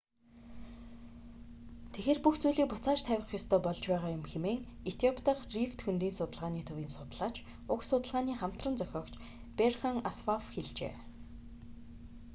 [1.91, 6.61] тэгэхээр бүх зүйлийг буцааж тавих ёстой болж байгаа юм хэмээн этиоп дахь рифт хөндийн судалгааны
[6.67, 7.35] төвийн судлаач
[7.73, 9.13] уг судалгааны хамтран зохиогч
[9.57, 10.93] берхан асфав хэлжээ